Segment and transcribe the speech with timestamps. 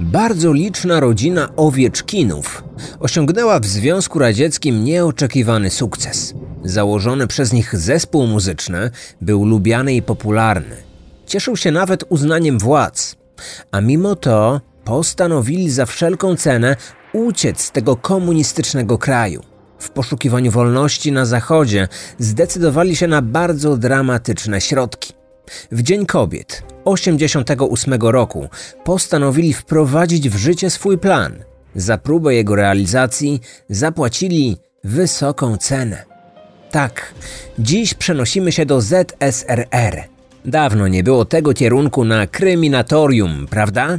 [0.00, 2.64] Bardzo liczna rodzina Owieczkinów
[3.00, 6.34] osiągnęła w Związku Radzieckim nieoczekiwany sukces.
[6.64, 8.90] Założony przez nich zespół muzyczny
[9.20, 10.76] był lubiany i popularny.
[11.26, 13.16] Cieszył się nawet uznaniem władz.
[13.72, 16.76] A mimo to postanowili za wszelką cenę
[17.12, 19.42] uciec z tego komunistycznego kraju.
[19.78, 25.19] W poszukiwaniu wolności na Zachodzie zdecydowali się na bardzo dramatyczne środki.
[25.72, 28.48] W Dzień Kobiet 88 roku
[28.84, 31.44] postanowili wprowadzić w życie swój plan.
[31.74, 36.04] Za próbę jego realizacji zapłacili wysoką cenę.
[36.70, 37.14] Tak,
[37.58, 40.04] dziś przenosimy się do ZSRR.
[40.44, 43.98] Dawno nie było tego kierunku na kryminatorium, prawda?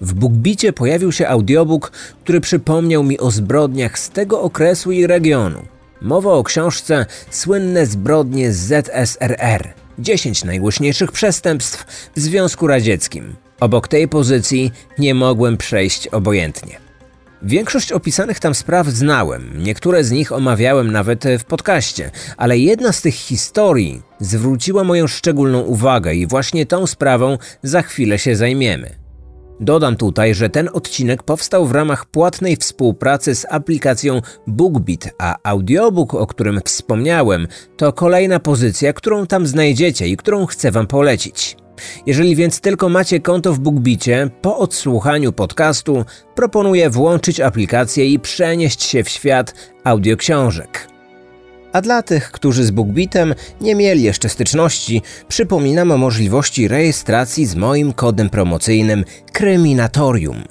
[0.00, 1.92] W Bugbicie pojawił się audiobook,
[2.24, 5.62] który przypomniał mi o zbrodniach z tego okresu i regionu.
[6.00, 13.36] Mowa o książce Słynne zbrodnie z ZSRR 10 najgłośniejszych przestępstw w Związku Radzieckim.
[13.60, 16.88] Obok tej pozycji nie mogłem przejść obojętnie.
[17.42, 23.02] Większość opisanych tam spraw znałem, niektóre z nich omawiałem nawet w podcaście, ale jedna z
[23.02, 29.07] tych historii zwróciła moją szczególną uwagę i właśnie tą sprawą za chwilę się zajmiemy.
[29.60, 36.14] Dodam tutaj, że ten odcinek powstał w ramach płatnej współpracy z aplikacją BookBeat, a audiobook,
[36.14, 41.56] o którym wspomniałem, to kolejna pozycja, którą tam znajdziecie i którą chcę Wam polecić.
[42.06, 48.82] Jeżeli więc tylko macie konto w BookBicie, po odsłuchaniu podcastu proponuję włączyć aplikację i przenieść
[48.82, 50.97] się w świat audioksiążek.
[51.72, 57.54] A dla tych, którzy z BookBitem nie mieli jeszcze styczności, przypominam o możliwości rejestracji z
[57.54, 60.42] moim kodem promocyjnym Kryminatorium.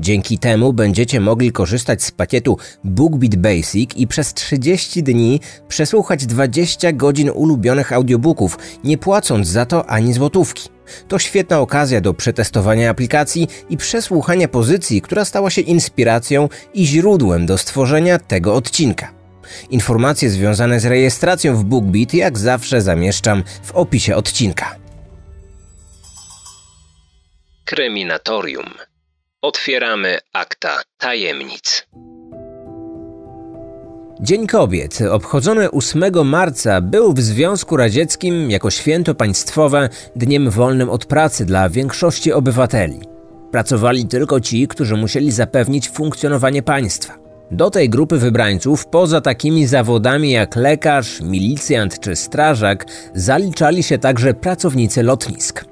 [0.00, 6.92] Dzięki temu będziecie mogli korzystać z pakietu BookBeat Basic i przez 30 dni przesłuchać 20
[6.92, 10.68] godzin ulubionych audiobooków, nie płacąc za to ani złotówki.
[11.08, 17.46] To świetna okazja do przetestowania aplikacji i przesłuchania pozycji, która stała się inspiracją i źródłem
[17.46, 19.21] do stworzenia tego odcinka.
[19.70, 24.76] Informacje związane z rejestracją w BookBeat jak zawsze zamieszczam w opisie odcinka.
[27.64, 28.70] Kryminatorium.
[29.42, 31.86] Otwieramy akta tajemnic.
[34.20, 41.06] Dzień Kobiet, obchodzony 8 marca, był w Związku Radzieckim jako święto państwowe dniem wolnym od
[41.06, 43.00] pracy dla większości obywateli.
[43.50, 47.21] Pracowali tylko ci, którzy musieli zapewnić funkcjonowanie państwa.
[47.52, 54.34] Do tej grupy wybrańców, poza takimi zawodami jak lekarz, milicjant czy strażak, zaliczali się także
[54.34, 55.64] pracownicy lotnisk.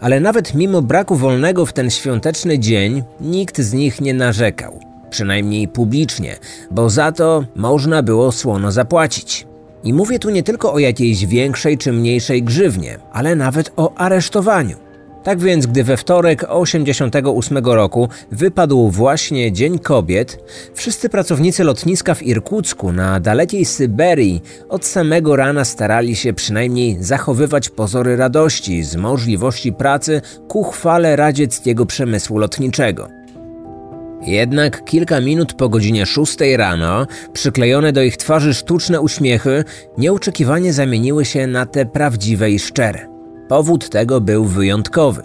[0.00, 4.80] Ale nawet mimo braku wolnego w ten świąteczny dzień, nikt z nich nie narzekał.
[5.10, 6.36] Przynajmniej publicznie,
[6.70, 9.46] bo za to można było słono zapłacić.
[9.84, 14.89] I mówię tu nie tylko o jakiejś większej czy mniejszej grzywnie, ale nawet o aresztowaniu.
[15.24, 20.38] Tak więc, gdy we wtorek 88 roku wypadł właśnie Dzień Kobiet,
[20.74, 27.68] wszyscy pracownicy lotniska w Irkucku na dalekiej Syberii od samego rana starali się przynajmniej zachowywać
[27.68, 33.08] pozory radości z możliwości pracy ku chwale radzieckiego przemysłu lotniczego.
[34.22, 39.64] Jednak kilka minut po godzinie 6 rano, przyklejone do ich twarzy sztuczne uśmiechy,
[39.98, 43.09] nieoczekiwanie zamieniły się na te prawdziwe i szczere.
[43.50, 45.22] Powód tego był wyjątkowy.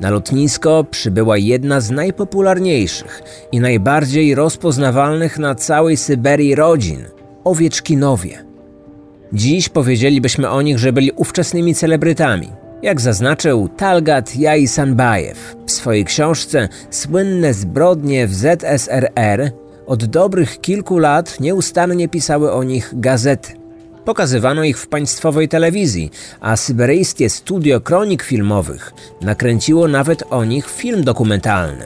[0.00, 7.04] Na lotnisko przybyła jedna z najpopularniejszych i najbardziej rozpoznawalnych na całej Syberii rodzin
[7.44, 8.44] Owieczkinowie.
[9.32, 12.48] Dziś powiedzielibyśmy o nich, że byli ówczesnymi celebrytami.
[12.82, 19.50] Jak zaznaczył Talgat Jaisanbajew w swojej książce Słynne zbrodnie w ZSRR,
[19.86, 23.63] od dobrych kilku lat nieustannie pisały o nich gazety.
[24.04, 26.10] Pokazywano ich w państwowej telewizji,
[26.40, 31.84] a syberyjskie studio kronik filmowych nakręciło nawet o nich film dokumentalny.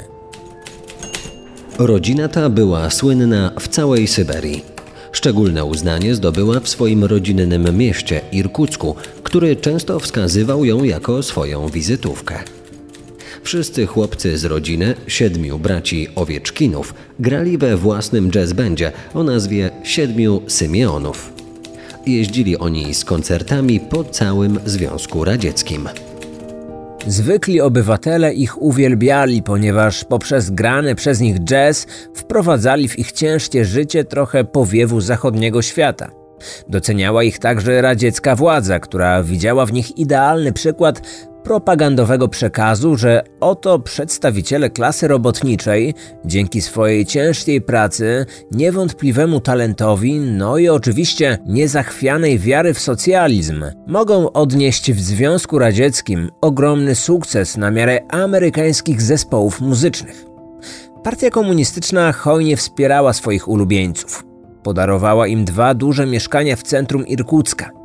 [1.79, 4.65] Rodzina ta była słynna w całej Syberii.
[5.13, 12.39] Szczególne uznanie zdobyła w swoim rodzinnym mieście Irkucku, który często wskazywał ją jako swoją wizytówkę.
[13.43, 21.38] Wszyscy chłopcy z rodziny, siedmiu braci Owieczkinów, grali we własnym jazzbendzie o nazwie Siedmiu Symeonów
[22.17, 25.89] jeździli oni z koncertami po całym Związku Radzieckim.
[27.07, 34.05] Zwykli obywatele ich uwielbiali, ponieważ poprzez grany przez nich jazz wprowadzali w ich ciężkie życie
[34.05, 36.11] trochę powiewu zachodniego świata.
[36.69, 41.03] Doceniała ich także radziecka władza, która widziała w nich idealny przykład
[41.49, 50.69] propagandowego przekazu, że oto przedstawiciele klasy robotniczej, dzięki swojej ciężkiej pracy, niewątpliwemu talentowi, no i
[50.69, 59.03] oczywiście niezachwianej wiary w socjalizm, mogą odnieść w Związku Radzieckim ogromny sukces na miarę amerykańskich
[59.03, 60.25] zespołów muzycznych.
[61.05, 64.25] Partia komunistyczna hojnie wspierała swoich ulubieńców.
[64.63, 67.78] Podarowała im dwa duże mieszkania w centrum Irkucka.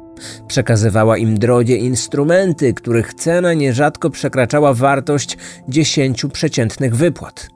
[0.47, 5.37] Przekazywała im drogie instrumenty, których cena nierzadko przekraczała wartość
[5.67, 7.47] dziesięciu przeciętnych wypłat.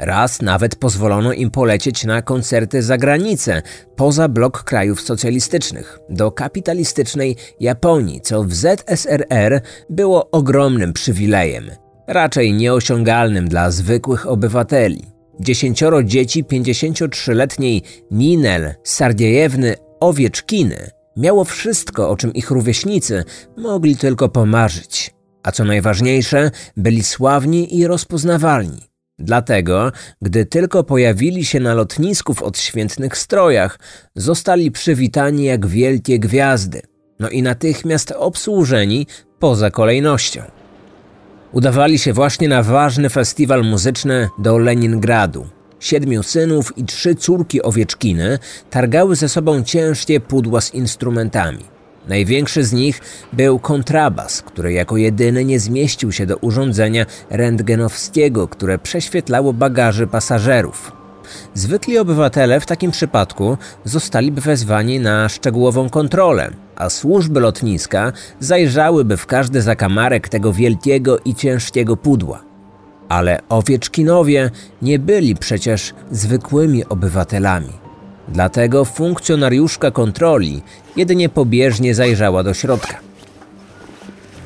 [0.00, 3.62] Raz nawet pozwolono im polecieć na koncerty za granicę,
[3.96, 9.60] poza blok krajów socjalistycznych, do kapitalistycznej Japonii, co w ZSRR
[9.90, 11.70] było ogromnym przywilejem,
[12.06, 15.04] raczej nieosiągalnym dla zwykłych obywateli.
[15.40, 23.24] Dziesięcioro dzieci 53-letniej Ninel Sardiejewny Owieczkiny miało wszystko, o czym ich rówieśnicy
[23.56, 25.14] mogli tylko pomarzyć.
[25.42, 28.90] A co najważniejsze, byli sławni i rozpoznawalni.
[29.18, 33.78] Dlatego, gdy tylko pojawili się na lotnisku w odświętnych strojach,
[34.14, 36.82] zostali przywitani jak wielkie gwiazdy,
[37.18, 39.06] no i natychmiast obsłużeni
[39.38, 40.42] poza kolejnością.
[41.52, 45.46] Udawali się właśnie na ważny festiwal muzyczny do Leningradu.
[45.80, 48.38] Siedmiu synów i trzy córki owieczkiny
[48.70, 51.64] targały ze sobą ciężkie pudła z instrumentami.
[52.08, 53.00] Największy z nich
[53.32, 60.92] był kontrabas, który jako jedyny nie zmieścił się do urządzenia rentgenowskiego, które prześwietlało bagaży pasażerów.
[61.54, 69.26] Zwykli obywatele w takim przypadku zostaliby wezwani na szczegółową kontrolę, a służby lotniska zajrzałyby w
[69.26, 72.49] każdy zakamarek tego wielkiego i ciężkiego pudła.
[73.10, 74.50] Ale owieczkinowie
[74.82, 77.72] nie byli przecież zwykłymi obywatelami.
[78.28, 80.62] Dlatego funkcjonariuszka kontroli
[80.96, 83.00] jedynie pobieżnie zajrzała do środka.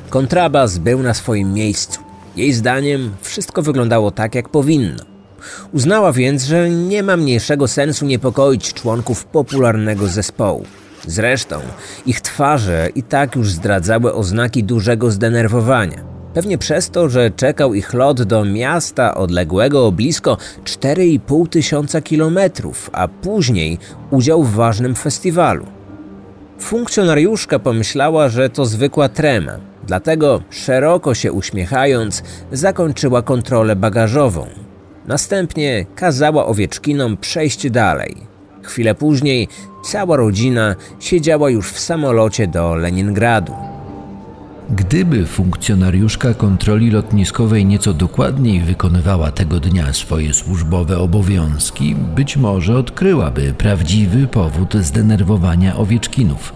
[0.09, 1.99] Kontrabas był na swoim miejscu.
[2.35, 5.03] Jej zdaniem wszystko wyglądało tak, jak powinno.
[5.73, 10.65] Uznała więc, że nie ma mniejszego sensu niepokoić członków popularnego zespołu.
[11.07, 11.59] Zresztą
[12.05, 16.14] ich twarze i tak już zdradzały oznaki dużego zdenerwowania.
[16.35, 22.89] Pewnie przez to, że czekał ich lot do miasta odległego o blisko 4,5 tysiąca kilometrów,
[22.93, 23.77] a później
[24.11, 25.65] udział w ważnym festiwalu.
[26.59, 29.51] Funkcjonariuszka pomyślała, że to zwykła trema,
[29.87, 34.47] dlatego szeroko się uśmiechając zakończyła kontrolę bagażową.
[35.07, 38.15] Następnie kazała owieczkinom przejść dalej.
[38.61, 39.47] Chwilę później
[39.85, 43.74] cała rodzina siedziała już w samolocie do Leningradu.
[44.69, 53.53] Gdyby funkcjonariuszka kontroli lotniskowej nieco dokładniej wykonywała tego dnia swoje służbowe obowiązki, być może odkryłaby
[53.57, 56.53] prawdziwy powód zdenerwowania owieczkinów.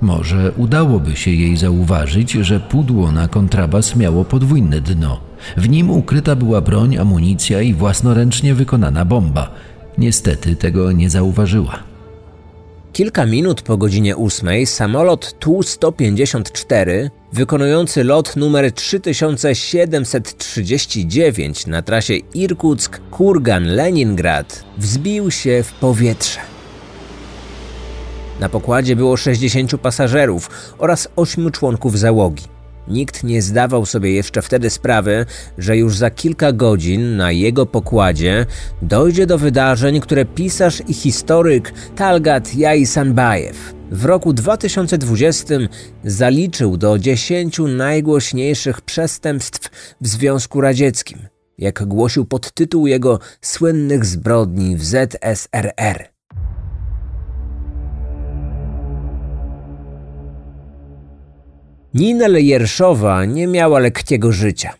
[0.00, 5.20] Może udałoby się jej zauważyć, że pudło na kontrabas miało podwójne dno.
[5.56, 9.50] W nim ukryta była broń, amunicja i własnoręcznie wykonana bomba.
[9.98, 11.93] Niestety tego nie zauważyła.
[12.94, 25.30] Kilka minut po godzinie ósmej samolot Tu-154 wykonujący lot numer 3739 na trasie Irkuck-Kurgan-Leningrad wzbił
[25.30, 26.40] się w powietrze.
[28.40, 32.53] Na pokładzie było 60 pasażerów oraz 8 członków załogi.
[32.88, 35.26] Nikt nie zdawał sobie jeszcze wtedy sprawy,
[35.58, 38.46] że już za kilka godzin na jego pokładzie
[38.82, 45.54] dojdzie do wydarzeń, które pisarz i historyk Talgat Jaisanbajew w roku 2020
[46.04, 51.18] zaliczył do 10 najgłośniejszych przestępstw w Związku Radzieckim,
[51.58, 56.13] jak głosił podtytuł jego słynnych zbrodni w ZSRR.
[61.94, 64.74] Nina Jerszowa nie miała lekkiego życia.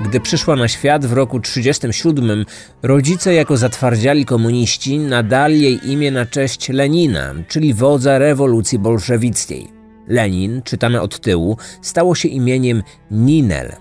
[0.00, 2.44] Gdy przyszła na świat w roku 1937,
[2.82, 9.68] rodzice jako zatwardziali komuniści nadali jej imię na cześć Lenina, czyli wodza rewolucji bolszewickiej.
[10.08, 13.72] Lenin, czytane od tyłu, stało się imieniem Ninel.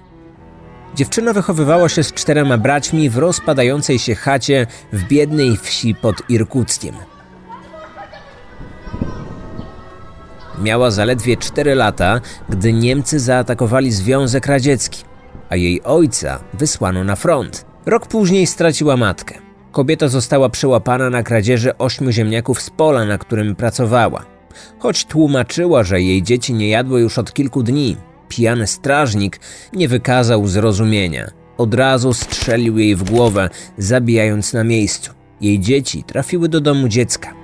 [0.96, 6.96] Dziewczyna wychowywała się z czterema braćmi w rozpadającej się chacie w biednej wsi pod Irkuckiem.
[10.62, 15.04] Miała zaledwie 4 lata, gdy Niemcy zaatakowali Związek Radziecki,
[15.50, 17.66] a jej ojca wysłano na front.
[17.86, 19.36] Rok później straciła matkę.
[19.72, 24.26] Kobieta została przełapana na kradzieży ośmiu ziemniaków z pola, na którym pracowała.
[24.80, 27.98] Choć tłumaczyła, że jej dzieci nie jadły już od kilku dni,
[28.30, 29.40] pijany strażnik
[29.74, 31.32] nie wykazał zrozumienia.
[31.58, 35.12] Od razu strzelił jej w głowę, zabijając na miejscu.
[35.42, 37.43] Jej dzieci trafiły do domu dziecka.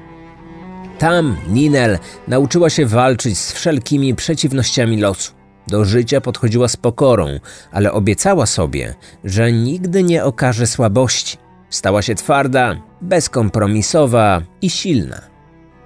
[1.00, 5.34] Tam Ninel nauczyła się walczyć z wszelkimi przeciwnościami losu.
[5.68, 7.39] Do życia podchodziła z pokorą,
[7.72, 11.38] ale obiecała sobie, że nigdy nie okaże słabości.
[11.70, 15.22] Stała się twarda, bezkompromisowa i silna.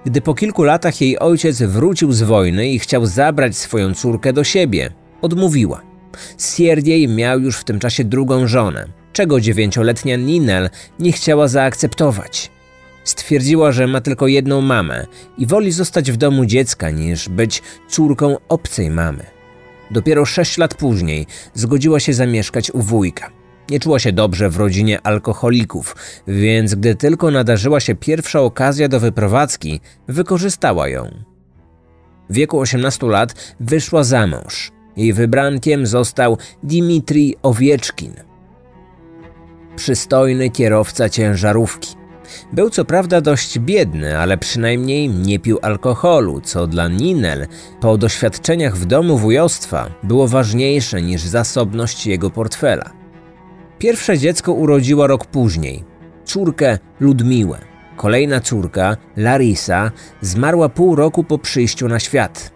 [0.04, 4.44] Gdy po kilku latach jej ojciec wrócił z wojny i chciał zabrać swoją córkę do
[4.44, 4.90] siebie,
[5.22, 5.82] odmówiła.
[6.38, 8.86] Sierdziej miał już w tym czasie drugą żonę.
[9.12, 12.53] czego dziewięcioletnia Ninel nie chciała zaakceptować.
[13.04, 15.06] Stwierdziła, że ma tylko jedną mamę
[15.38, 19.24] i woli zostać w domu dziecka niż być córką obcej mamy.
[19.90, 23.30] Dopiero sześć lat później zgodziła się zamieszkać u wujka.
[23.70, 25.96] Nie czuła się dobrze w rodzinie alkoholików,
[26.26, 31.24] więc gdy tylko nadarzyła się pierwsza okazja do wyprowadzki, wykorzystała ją.
[32.30, 34.72] W wieku 18 lat wyszła za mąż.
[34.96, 38.14] Jej wybrankiem został Dimitri Owieczkin,
[39.76, 42.03] przystojny kierowca ciężarówki.
[42.52, 47.46] Był co prawda dość biedny, ale przynajmniej nie pił alkoholu, co dla Ninel
[47.80, 52.90] po doświadczeniach w domu wujostwa było ważniejsze niż zasobność jego portfela.
[53.78, 55.84] Pierwsze dziecko urodziła rok później,
[56.24, 57.58] córkę Ludmiłę.
[57.96, 59.90] Kolejna córka, Larisa,
[60.20, 62.52] zmarła pół roku po przyjściu na świat.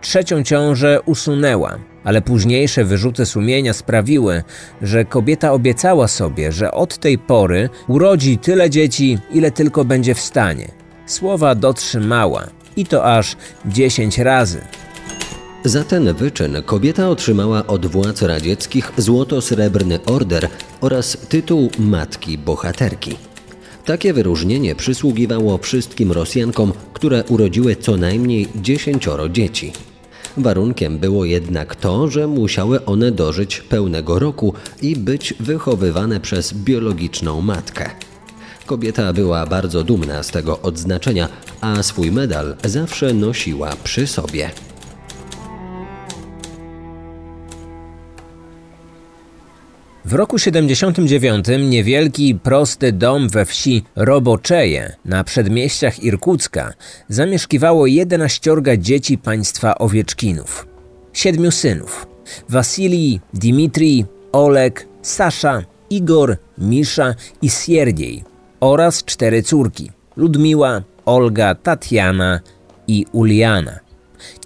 [0.00, 4.42] Trzecią ciążę usunęła, ale późniejsze wyrzuty sumienia sprawiły,
[4.82, 10.20] że kobieta obiecała sobie, że od tej pory urodzi tyle dzieci, ile tylko będzie w
[10.20, 10.68] stanie.
[11.06, 14.60] Słowa dotrzymała i to aż 10 razy.
[15.64, 20.48] Za ten wyczyn kobieta otrzymała od władz radzieckich złoto-srebrny order
[20.80, 23.16] oraz tytuł Matki Bohaterki.
[23.84, 29.72] Takie wyróżnienie przysługiwało wszystkim Rosjankom, które urodziły co najmniej dziesięcioro dzieci.
[30.36, 37.40] Warunkiem było jednak to, że musiały one dożyć pełnego roku i być wychowywane przez biologiczną
[37.40, 37.90] matkę.
[38.66, 41.28] Kobieta była bardzo dumna z tego odznaczenia,
[41.60, 44.50] a swój medal zawsze nosiła przy sobie.
[50.04, 56.72] W roku 79 niewielki, prosty dom we wsi Roboczeje na przedmieściach Irkucka
[57.08, 60.66] zamieszkiwało 11 dzieci państwa Owieczkinów.
[61.12, 62.06] Siedmiu synów:
[62.48, 68.24] Wasilij, Dmitrij, Olek, Sasza, Igor, Misza i Sierdziej
[68.60, 72.40] oraz cztery córki: Ludmiła, Olga, Tatiana
[72.88, 73.78] i Uliana.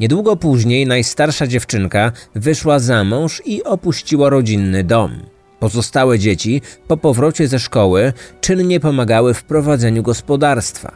[0.00, 5.33] Niedługo później najstarsza dziewczynka wyszła za mąż i opuściła rodzinny dom.
[5.64, 10.92] Pozostałe dzieci po powrocie ze szkoły czynnie pomagały w prowadzeniu gospodarstwa.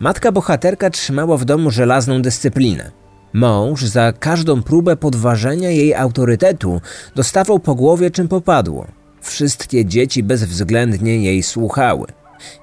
[0.00, 2.90] Matka bohaterka trzymała w domu żelazną dyscyplinę.
[3.32, 6.80] Mąż za każdą próbę podważenia jej autorytetu
[7.14, 8.86] dostawał po głowie czym popadło.
[9.20, 12.06] Wszystkie dzieci bezwzględnie jej słuchały.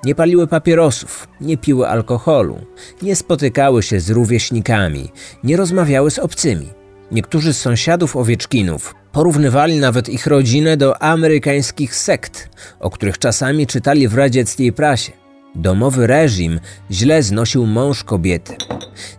[0.04, 2.58] Nie paliły papierosów, nie piły alkoholu,
[3.02, 5.10] nie spotykały się z rówieśnikami,
[5.44, 6.79] nie rozmawiały z obcymi.
[7.12, 12.50] Niektórzy z sąsiadów Owieczkinów porównywali nawet ich rodzinę do amerykańskich sekt,
[12.80, 15.12] o których czasami czytali w radzieckiej prasie.
[15.56, 16.60] Domowy reżim
[16.92, 18.56] źle znosił mąż kobiety.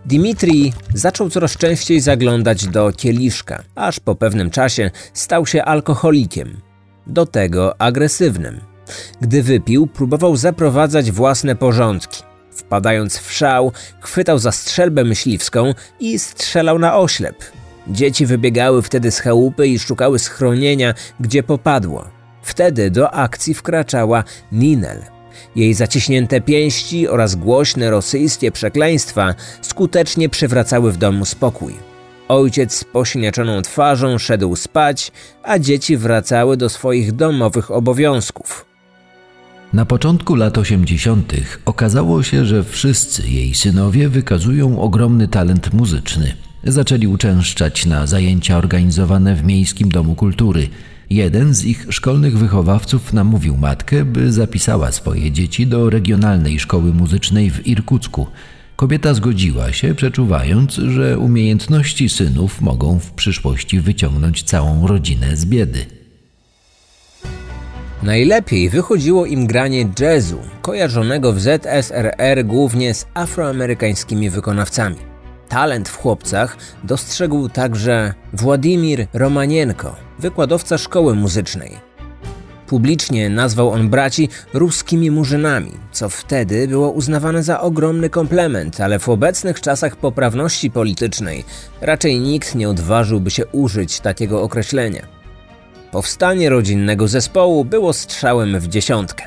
[0.05, 6.57] Dimitri zaczął coraz częściej zaglądać do kieliszka, aż po pewnym czasie stał się alkoholikiem.
[7.07, 8.59] Do tego agresywnym.
[9.21, 12.23] Gdy wypił, próbował zaprowadzać własne porządki.
[12.51, 17.35] Wpadając w szał, chwytał za strzelbę myśliwską i strzelał na oślep.
[17.87, 22.05] Dzieci wybiegały wtedy z chałupy i szukały schronienia, gdzie popadło.
[22.41, 25.01] Wtedy do akcji wkraczała Ninel.
[25.55, 31.73] Jej zaciśnięte pięści oraz głośne rosyjskie przekleństwa skutecznie przywracały w domu spokój.
[32.27, 35.11] Ojciec z posiniaczoną twarzą szedł spać,
[35.43, 38.65] a dzieci wracały do swoich domowych obowiązków.
[39.73, 41.33] Na początku lat 80.
[41.65, 46.33] okazało się, że wszyscy jej synowie wykazują ogromny talent muzyczny.
[46.63, 50.69] Zaczęli uczęszczać na zajęcia organizowane w Miejskim Domu Kultury.
[51.09, 57.51] Jeden z ich szkolnych wychowawców namówił matkę, by zapisała swoje dzieci do regionalnej szkoły muzycznej
[57.51, 58.27] w Irkucku.
[58.75, 65.85] Kobieta zgodziła się, przeczuwając, że umiejętności synów mogą w przyszłości wyciągnąć całą rodzinę z biedy.
[68.03, 75.10] Najlepiej wychodziło im granie jazzu, kojarzonego w ZSRR głównie z afroamerykańskimi wykonawcami.
[75.51, 81.71] Talent w chłopcach dostrzegł także Władimir Romanienko, wykładowca szkoły muzycznej.
[82.67, 89.09] Publicznie nazwał on braci ruskimi murzynami, co wtedy było uznawane za ogromny komplement, ale w
[89.09, 91.43] obecnych czasach poprawności politycznej
[91.81, 95.07] raczej nikt nie odważyłby się użyć takiego określenia.
[95.91, 99.23] Powstanie rodzinnego zespołu było strzałem w dziesiątkę.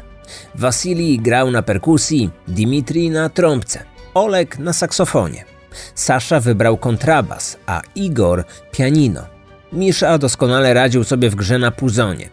[0.55, 5.54] Wasilij grał na perkusji, Dimitri na trąbce, Olek na saksofonie.
[5.95, 9.23] Sasza wybrał kontrabas, a Igor pianino.
[9.73, 12.29] Misza doskonale radził sobie w grze na puzonie.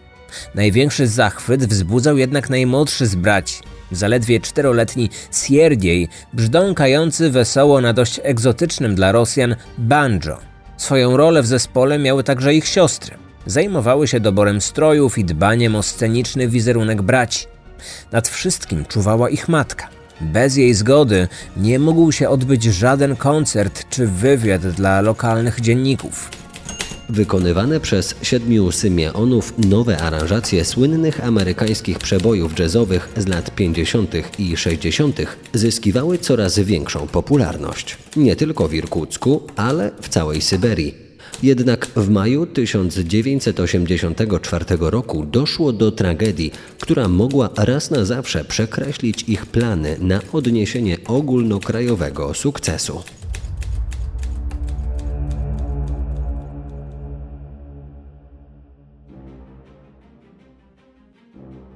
[0.54, 8.94] Największy zachwyt wzbudzał jednak najmłodszy z braci, zaledwie czteroletni Sierdziej, brzdąkający wesoło na dość egzotycznym
[8.94, 10.38] dla Rosjan banjo.
[10.76, 13.16] Swoją rolę w zespole miały także ich siostry.
[13.46, 17.46] Zajmowały się doborem strojów i dbaniem o sceniczny wizerunek braci.
[18.12, 19.88] Nad wszystkim czuwała ich matka.
[20.22, 26.30] Bez jej zgody nie mógł się odbyć żaden koncert czy wywiad dla lokalnych dzienników.
[27.08, 34.14] Wykonywane przez siedmiu Symeonów nowe aranżacje słynnych amerykańskich przebojów jazzowych z lat 50.
[34.38, 35.20] i 60.
[35.54, 37.98] zyskiwały coraz większą popularność.
[38.16, 41.01] Nie tylko w Irkucku, ale w całej Syberii.
[41.42, 49.46] Jednak w maju 1984 roku doszło do tragedii, która mogła raz na zawsze przekreślić ich
[49.46, 53.02] plany na odniesienie ogólnokrajowego sukcesu.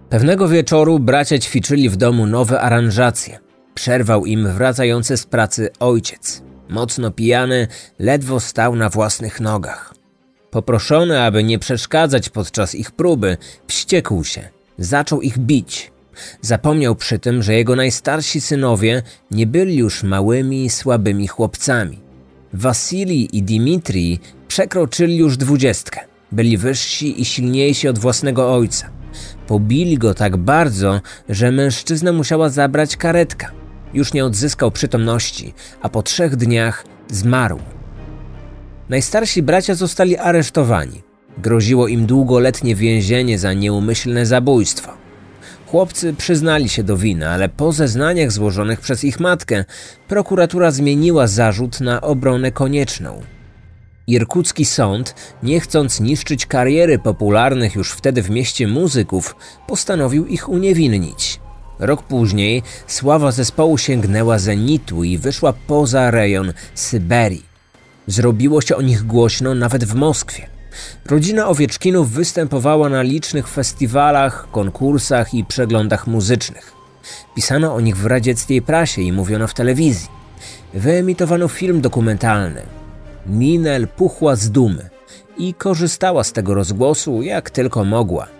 [0.09, 3.39] Pewnego wieczoru bracia ćwiczyli w domu nowe aranżacje.
[3.75, 6.46] Przerwał im wracający z pracy ojciec.
[6.69, 7.69] Mocno pijany,
[7.99, 9.95] ledwo stał na własnych nogach.
[10.51, 14.49] Poproszony, aby nie przeszkadzać podczas ich próby, wściekł się.
[14.79, 15.93] Zaczął ich bić.
[16.41, 21.99] Zapomniał przy tym, że jego najstarsi synowie nie byli już małymi, słabymi chłopcami.
[22.53, 24.19] Wasilii i Dimitrij
[24.49, 26.01] przekroczyli już dwudziestkę.
[26.33, 28.91] Byli wyżsi i silniejsi od własnego ojca.
[29.47, 33.56] Pobili go tak bardzo, że mężczyznę musiała zabrać karetka.
[33.97, 37.59] Już nie odzyskał przytomności, a po trzech dniach zmarł.
[38.89, 41.03] Najstarsi bracia zostali aresztowani.
[41.39, 44.93] Groziło im długoletnie więzienie za nieumyślne zabójstwo.
[45.67, 49.65] Chłopcy przyznali się do winy, ale po zeznaniach złożonych przez ich matkę,
[50.09, 53.23] prokuratura zmieniła zarzut na obronę konieczną.
[54.07, 59.37] Irkucki sąd, nie chcąc niszczyć kariery popularnych już wtedy w mieście muzyków,
[59.67, 61.46] postanowił ich uniewinnić.
[61.79, 67.45] Rok później sława zespołu sięgnęła zenitu i wyszła poza rejon Syberii.
[68.07, 70.47] Zrobiło się o nich głośno nawet w Moskwie.
[71.07, 76.73] Rodzina Owieczkinów występowała na licznych festiwalach, konkursach i przeglądach muzycznych.
[77.35, 80.09] Pisano o nich w radzieckiej prasie i mówiono w telewizji.
[80.75, 82.63] Wyemitowano film dokumentalny.
[83.27, 84.91] Minel puchła z dumy
[85.39, 88.36] i korzystała z tego rozgłosu jak tylko mogła.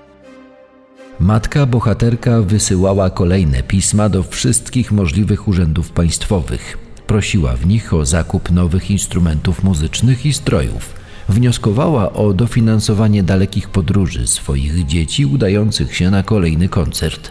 [1.21, 6.79] Matka bohaterka wysyłała kolejne pisma do wszystkich możliwych urzędów państwowych.
[7.07, 10.95] Prosiła w nich o zakup nowych instrumentów muzycznych i strojów.
[11.29, 17.31] Wnioskowała o dofinansowanie dalekich podróży swoich dzieci udających się na kolejny koncert.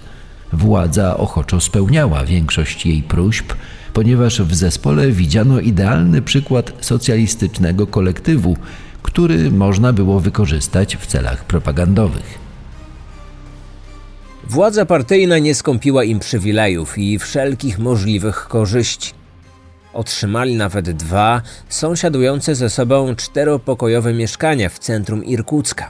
[0.53, 3.53] Władza ochoczo spełniała większość jej próśb,
[3.93, 8.57] ponieważ w zespole widziano idealny przykład socjalistycznego kolektywu,
[9.01, 12.44] który można było wykorzystać w celach propagandowych.
[14.49, 19.13] Władza partyjna nie skąpiła im przywilejów i wszelkich możliwych korzyści.
[19.93, 25.89] Otrzymali nawet dwa sąsiadujące ze sobą czteropokojowe mieszkania w centrum Irkucka.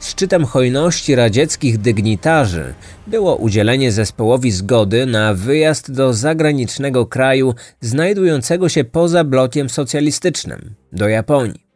[0.00, 2.74] Szczytem hojności radzieckich dygnitarzy
[3.06, 11.08] było udzielenie zespołowi zgody na wyjazd do zagranicznego kraju znajdującego się poza blokiem socjalistycznym do
[11.08, 11.66] Japonii.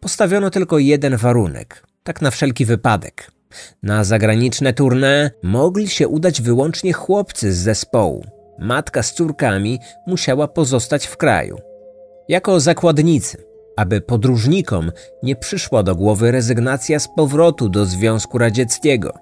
[0.00, 3.37] Postawiono tylko jeden warunek, tak na wszelki wypadek.
[3.82, 8.24] Na zagraniczne tournée mogli się udać wyłącznie chłopcy z zespołu.
[8.58, 11.58] Matka z córkami musiała pozostać w kraju.
[12.28, 13.44] Jako zakładnicy,
[13.76, 19.12] aby podróżnikom nie przyszła do głowy rezygnacja z powrotu do Związku Radzieckiego.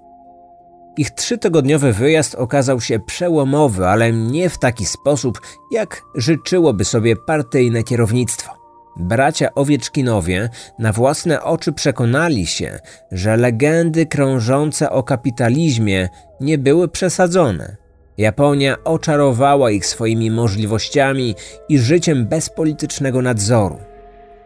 [0.96, 5.40] Ich trzytygodniowy wyjazd okazał się przełomowy, ale nie w taki sposób,
[5.72, 8.65] jak życzyłoby sobie partyjne kierownictwo.
[8.96, 12.78] Bracia Owieczkinowie na własne oczy przekonali się,
[13.12, 16.09] że legendy krążące o kapitalizmie
[16.40, 17.76] nie były przesadzone.
[18.18, 21.35] Japonia oczarowała ich swoimi możliwościami
[21.68, 23.78] i życiem bez politycznego nadzoru.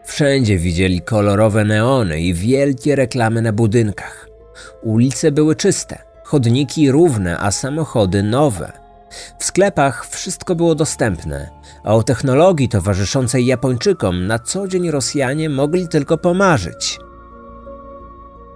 [0.05, 4.27] Wszędzie widzieli kolorowe neony i wielkie reklamy na budynkach.
[4.83, 8.71] Ulice były czyste, chodniki równe, a samochody nowe.
[9.39, 11.49] W sklepach wszystko było dostępne,
[11.83, 16.99] a o technologii towarzyszącej Japończykom na co dzień Rosjanie mogli tylko pomarzyć.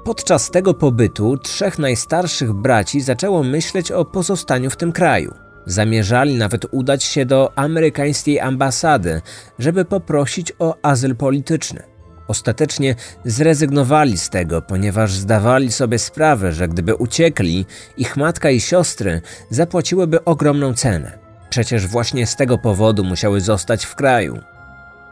[0.04, 5.34] Podczas tego pobytu trzech najstarszych braci zaczęło myśleć o pozostaniu w tym kraju.
[5.66, 9.22] Zamierzali nawet udać się do amerykańskiej ambasady,
[9.60, 11.84] żeby poprosić o azyl polityczny.
[12.28, 17.66] Ostatecznie zrezygnowali z tego, ponieważ zdawali sobie sprawę, że gdyby uciekli,
[17.98, 21.25] ich matka i siostry zapłaciłyby ogromną cenę.
[21.56, 24.40] Przecież właśnie z tego powodu musiały zostać w kraju.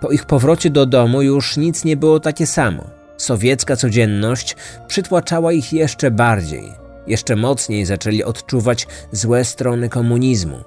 [0.01, 2.83] Po ich powrocie do domu już nic nie było takie samo.
[3.17, 4.55] Sowiecka codzienność
[4.87, 6.73] przytłaczała ich jeszcze bardziej.
[7.07, 10.57] Jeszcze mocniej zaczęli odczuwać złe strony komunizmu.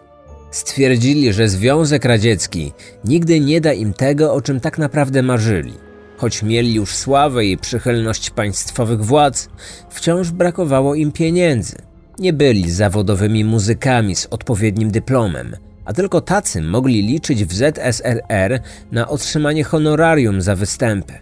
[0.51, 2.73] Stwierdzili, że Związek Radziecki
[3.05, 5.75] nigdy nie da im tego, o czym tak naprawdę marzyli.
[6.17, 9.49] Choć mieli już sławę i przychylność państwowych władz,
[9.91, 11.77] wciąż brakowało im pieniędzy.
[12.19, 18.61] Nie byli zawodowymi muzykami z odpowiednim dyplomem, a tylko tacy mogli liczyć w ZSRR
[18.93, 21.13] na otrzymanie honorarium za występy.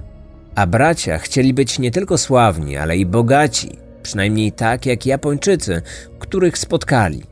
[0.54, 5.82] A bracia chcieli być nie tylko sławni, ale i bogaci, przynajmniej tak jak Japończycy,
[6.18, 7.22] których spotkali.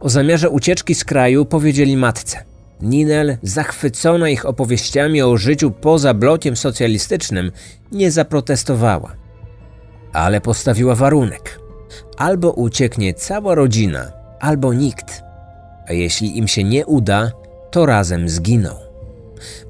[0.00, 2.44] O zamiarze ucieczki z kraju powiedzieli matce.
[2.80, 7.52] Ninel, zachwycona ich opowieściami o życiu poza blokiem socjalistycznym,
[7.92, 9.16] nie zaprotestowała.
[10.12, 11.60] Ale postawiła warunek:
[12.16, 15.25] albo ucieknie cała rodzina, albo nikt.
[15.88, 17.32] A jeśli im się nie uda,
[17.70, 18.70] to razem zginą.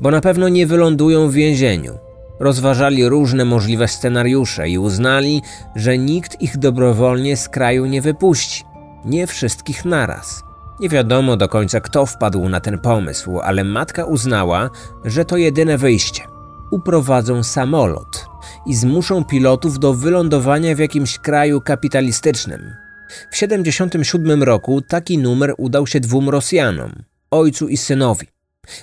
[0.01, 1.99] Bo na pewno nie wylądują w więzieniu.
[2.41, 5.43] Rozważali różne możliwe scenariusze i uznali,
[5.77, 8.65] że nikt ich dobrowolnie z kraju nie wypuści.
[9.05, 10.43] Nie wszystkich naraz.
[10.81, 14.71] Nie wiadomo do końca, kto wpadł na ten pomysł, ale matka uznała,
[15.05, 16.23] że to jedyne wyjście.
[16.71, 18.27] Uprowadzą samolot
[18.67, 22.86] i zmuszą pilotów do wylądowania w jakimś kraju kapitalistycznym.
[23.09, 28.27] W 1977 roku taki numer udał się dwóm Rosjanom, ojcu i synowi.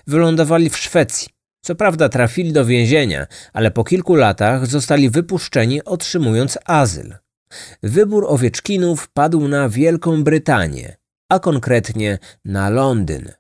[0.08, 1.28] Wylądowali w Szwecji.
[1.62, 7.16] Co prawda trafili do więzienia, ale po kilku latach zostali wypuszczeni, otrzymując azyl.
[7.84, 10.98] Wybór Owieczkinów padł na Wielką Brytanię,
[11.30, 13.32] a konkretnie na Londyn.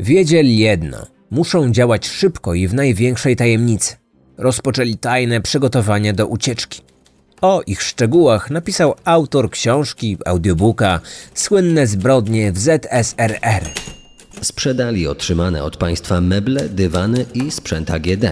[0.00, 3.96] Wiedzieli jedno: muszą działać szybko i w największej tajemnicy.
[4.38, 6.82] Rozpoczęli tajne przygotowania do ucieczki.
[7.40, 11.00] O ich szczegółach napisał autor książki, audiobooka
[11.34, 13.64] Słynne zbrodnie w ZSRR.
[14.42, 18.24] Sprzedali otrzymane od państwa meble, dywany i sprzęt AGD.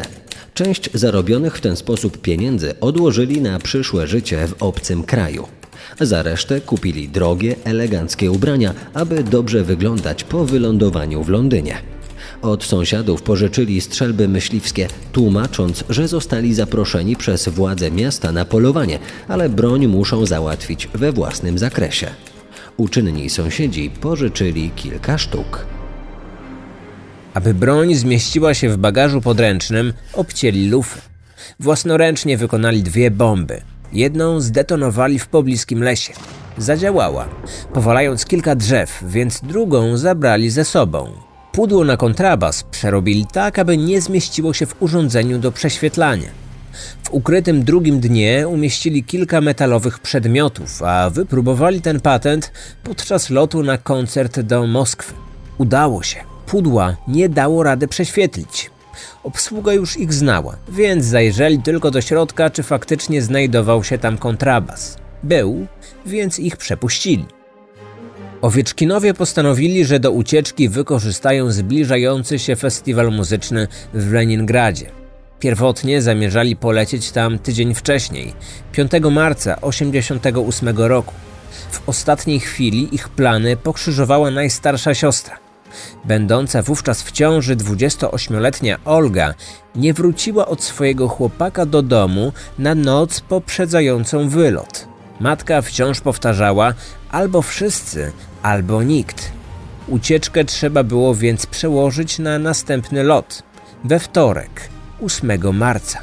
[0.54, 5.48] Część zarobionych w ten sposób pieniędzy odłożyli na przyszłe życie w obcym kraju.
[6.00, 11.95] Za resztę kupili drogie, eleganckie ubrania, aby dobrze wyglądać po wylądowaniu w Londynie.
[12.42, 19.48] Od sąsiadów pożyczyli strzelby myśliwskie, tłumacząc, że zostali zaproszeni przez władze miasta na polowanie, ale
[19.48, 22.10] broń muszą załatwić we własnym zakresie.
[22.76, 25.66] Uczynni sąsiedzi pożyczyli kilka sztuk.
[27.34, 31.00] Aby broń zmieściła się w bagażu podręcznym, obcięli lufy.
[31.60, 33.62] Własnoręcznie wykonali dwie bomby.
[33.92, 36.12] Jedną zdetonowali w pobliskim lesie.
[36.58, 37.28] Zadziałała,
[37.74, 41.25] powalając kilka drzew, więc drugą zabrali ze sobą.
[41.56, 46.28] Pudło na kontrabas przerobili tak, aby nie zmieściło się w urządzeniu do prześwietlania.
[47.02, 52.52] W ukrytym drugim dnie umieścili kilka metalowych przedmiotów, a wypróbowali ten patent
[52.84, 55.14] podczas lotu na koncert do Moskwy.
[55.58, 56.20] Udało się.
[56.46, 58.70] Pudła nie dało rady prześwietlić.
[59.24, 64.96] Obsługa już ich znała, więc zajrzeli tylko do środka, czy faktycznie znajdował się tam kontrabas.
[65.22, 65.66] Był,
[66.06, 67.35] więc ich przepuścili.
[68.42, 74.90] Owieczkinowie postanowili, że do ucieczki wykorzystają zbliżający się festiwal muzyczny w Leningradzie.
[75.40, 78.34] Pierwotnie zamierzali polecieć tam tydzień wcześniej,
[78.72, 81.14] 5 marca 1988 roku.
[81.70, 85.38] W ostatniej chwili ich plany pokrzyżowała najstarsza siostra.
[86.04, 89.34] Będąca wówczas w ciąży 28-letnia Olga
[89.74, 94.88] nie wróciła od swojego chłopaka do domu na noc poprzedzającą wylot.
[95.20, 96.74] Matka wciąż powtarzała
[97.16, 99.32] albo wszyscy, albo nikt.
[99.88, 103.42] Ucieczkę trzeba było więc przełożyć na następny lot,
[103.84, 104.68] we wtorek,
[105.02, 105.98] 8 marca.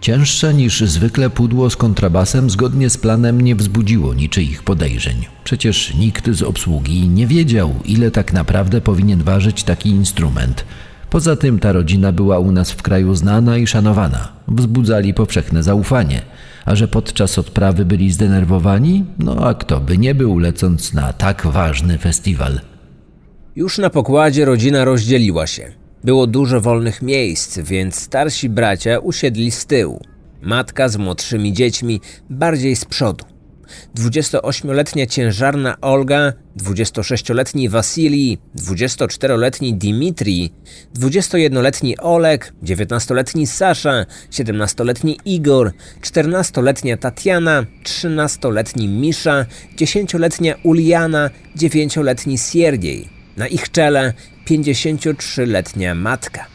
[0.00, 5.26] Cięższe niż zwykle pudło z kontrabasem zgodnie z planem nie wzbudziło niczyich podejrzeń.
[5.44, 10.64] Przecież nikt z obsługi nie wiedział, ile tak naprawdę powinien ważyć taki instrument.
[11.10, 14.32] Poza tym ta rodzina była u nas w kraju znana i szanowana.
[14.48, 16.22] Wzbudzali powszechne zaufanie.
[16.64, 19.04] A że podczas odprawy byli zdenerwowani?
[19.18, 22.60] No a kto by nie był lecąc na tak ważny festiwal?
[23.56, 25.72] Już na pokładzie rodzina rozdzieliła się.
[26.04, 30.00] Było dużo wolnych miejsc, więc starsi bracia usiedli z tyłu.
[30.42, 32.00] Matka z młodszymi dziećmi
[32.30, 33.24] bardziej z przodu.
[33.96, 40.52] 28-letnia ciężarna Olga, 26-letni Wasilij, 24-letni Dimitri,
[40.98, 53.08] 21-letni Olek, 19-letni Sasza, 17-letni Igor, 14-letnia Tatiana, 13-letni Misza, 10-letnia Uliana, 9-letni Siergiej.
[53.36, 54.14] Na ich czele
[54.46, 56.46] 53-letnia matka.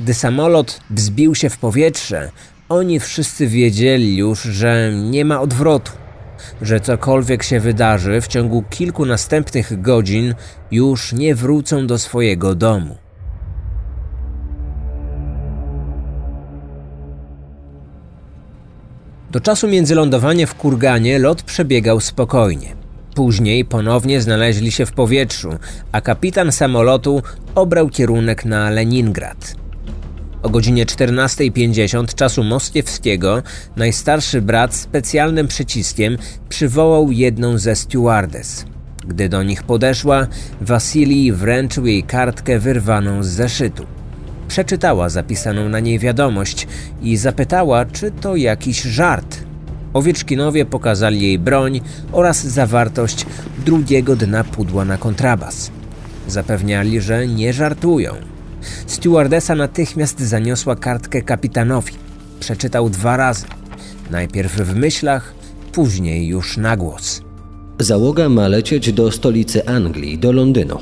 [0.00, 2.30] Gdy samolot wzbił się w powietrze,
[2.68, 5.92] oni wszyscy wiedzieli już, że nie ma odwrotu,
[6.62, 10.34] że cokolwiek się wydarzy w ciągu kilku następnych godzin,
[10.70, 12.96] już nie wrócą do swojego domu.
[19.30, 22.76] Do czasu międzylądowania w Kurganie lot przebiegał spokojnie.
[23.14, 25.50] Później ponownie znaleźli się w powietrzu,
[25.92, 27.22] a kapitan samolotu
[27.54, 29.61] obrał kierunek na Leningrad.
[30.42, 33.42] O godzinie 14.50 czasu moskiewskiego
[33.76, 36.16] najstarszy brat specjalnym przyciskiem
[36.48, 38.64] przywołał jedną ze stewardess.
[39.06, 40.26] Gdy do nich podeszła,
[40.60, 43.86] Wasilii wręczył jej kartkę wyrwaną z zeszytu.
[44.48, 46.66] Przeczytała zapisaną na niej wiadomość
[47.02, 49.38] i zapytała, czy to jakiś żart.
[49.92, 51.80] Owieczkinowie pokazali jej broń
[52.12, 53.26] oraz zawartość
[53.64, 55.70] drugiego dna pudła na kontrabas.
[56.28, 58.31] Zapewniali, że nie żartują.
[58.86, 61.92] Stewardesa natychmiast zaniosła kartkę kapitanowi.
[62.40, 63.46] Przeczytał dwa razy.
[64.10, 65.34] Najpierw w myślach,
[65.72, 67.22] później już na głos.
[67.78, 70.78] Załoga ma lecieć do stolicy Anglii, do Londynu.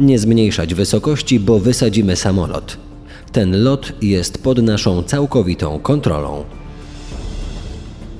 [0.00, 2.78] Nie zmniejszać wysokości, bo wysadzimy samolot.
[3.32, 6.44] Ten lot jest pod naszą całkowitą kontrolą.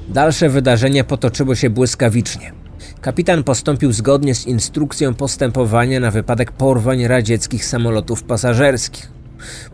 [0.09, 2.53] Dalsze wydarzenia potoczyły się błyskawicznie.
[3.01, 9.17] Kapitan postąpił zgodnie z instrukcją postępowania na wypadek porwań radzieckich samolotów pasażerskich.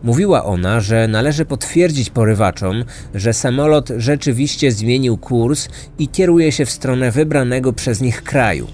[0.03, 2.83] Mówiła ona, że należy potwierdzić porywaczom,
[3.15, 8.67] że samolot rzeczywiście zmienił kurs i kieruje się w stronę wybranego przez nich kraju.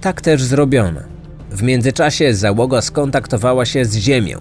[0.00, 1.00] Tak też zrobiono.
[1.50, 4.40] W międzyczasie załoga skontaktowała się z Ziemią.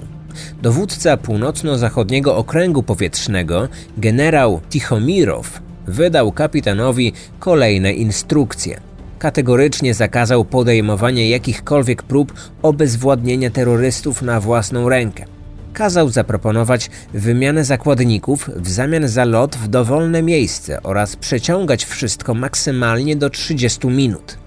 [0.61, 3.67] Dowódca północno-zachodniego okręgu powietrznego,
[3.97, 8.92] generał Tichomirow, wydał kapitanowi kolejne instrukcje.
[9.23, 15.25] Kategorycznie zakazał podejmowania jakichkolwiek prób obezwładnienia terrorystów na własną rękę.
[15.73, 23.15] Kazał zaproponować wymianę zakładników w zamian za lot w dowolne miejsce oraz przeciągać wszystko maksymalnie
[23.15, 24.37] do 30 minut.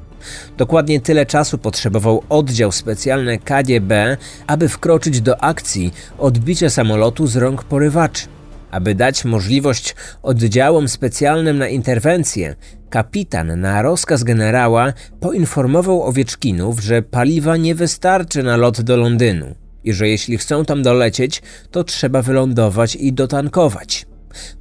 [0.56, 7.64] Dokładnie tyle czasu potrzebował oddział specjalny KGB, aby wkroczyć do akcji odbicia samolotu z rąk
[7.64, 8.36] porywaczy.
[8.70, 12.57] Aby dać możliwość oddziałom specjalnym na interwencję,
[12.90, 19.92] kapitan na rozkaz generała poinformował Owieczkinów, że paliwa nie wystarczy na lot do Londynu i
[19.92, 24.07] że jeśli chcą tam dolecieć, to trzeba wylądować i dotankować.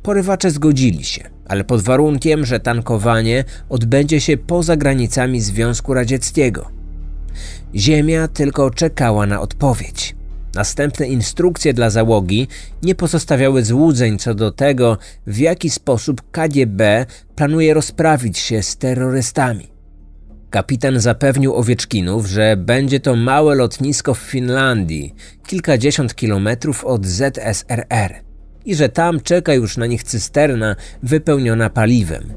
[0.04, 6.68] Porywacze zgodzili się, ale pod warunkiem, że tankowanie odbędzie się poza granicami Związku Radzieckiego.
[7.76, 10.15] Ziemia tylko czekała na odpowiedź.
[10.56, 12.48] Następne instrukcje dla załogi
[12.84, 19.68] nie pozostawiały złudzeń co do tego, w jaki sposób KGB planuje rozprawić się z terrorystami.
[20.50, 25.16] Kapitan zapewnił Owieczkinów, że będzie to małe lotnisko w Finlandii,
[25.48, 28.24] kilkadziesiąt kilometrów od ZSRR
[28.66, 32.34] i że tam czeka już na nich cysterna wypełniona paliwem.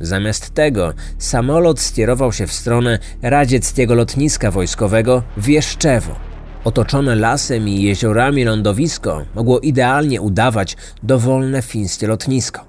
[0.00, 6.28] Zamiast tego samolot skierował się w stronę radzieckiego lotniska wojskowego w Jeszczewo.
[6.64, 12.60] Otoczone lasem i jeziorami lądowisko mogło idealnie udawać dowolne fińskie lotnisko.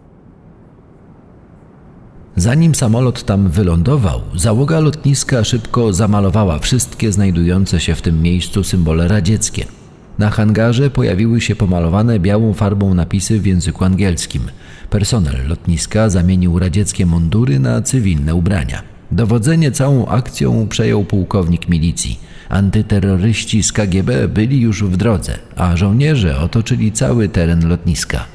[2.36, 9.08] Zanim samolot tam wylądował, załoga lotniska szybko zamalowała wszystkie znajdujące się w tym miejscu symbole
[9.08, 9.65] radzieckie.
[10.19, 14.41] Na hangarze pojawiły się pomalowane białą farbą napisy w języku angielskim.
[14.89, 18.98] Personel lotniska zamienił radzieckie mundury na cywilne ubrania.
[19.11, 22.19] Dowodzenie całą akcją przejął pułkownik milicji.
[22.49, 28.25] Antyterroryści z KGB byli już w drodze, a żołnierze otoczyli cały teren lotniska.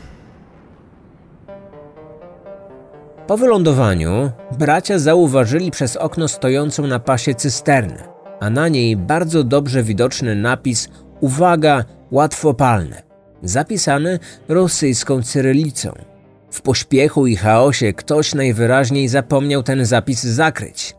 [3.26, 8.04] Po wylądowaniu bracia zauważyli przez okno stojącą na pasie cysternę,
[8.40, 10.88] a na niej bardzo dobrze widoczny napis
[11.20, 13.02] Uwaga, łatwopalne,
[13.42, 16.13] zapisany rosyjską cyrylicą.
[16.54, 20.94] W pośpiechu i chaosie ktoś najwyraźniej zapomniał ten zapis zakryć.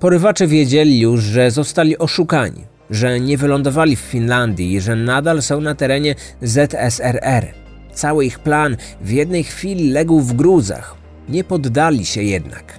[0.00, 5.60] Porywacze wiedzieli już, że zostali oszukani, że nie wylądowali w Finlandii i że nadal są
[5.60, 7.46] na terenie ZSRR.
[7.92, 10.96] Cały ich plan w jednej chwili legł w gruzach.
[11.28, 12.78] Nie poddali się jednak.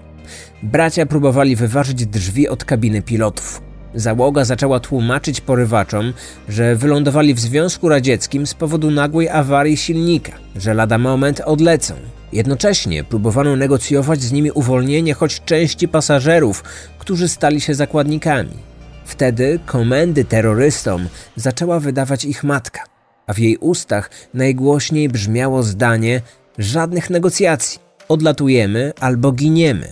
[0.64, 3.69] Bracia próbowali wyważyć drzwi od kabiny pilotów.
[3.96, 6.14] Załoga zaczęła tłumaczyć porywaczom,
[6.50, 11.94] że wylądowali w Związku Radzieckim z powodu nagłej awarii silnika, że lada moment odlecą.
[12.34, 16.64] Jednocześnie próbowano negocjować z nimi uwolnienie choć części pasażerów,
[17.00, 18.58] którzy stali się zakładnikami.
[19.06, 22.84] Wtedy komendy terrorystom zaczęła wydawać ich matka,
[23.28, 26.22] a w jej ustach najgłośniej brzmiało zdanie:
[26.58, 29.92] żadnych negocjacji, odlatujemy albo giniemy.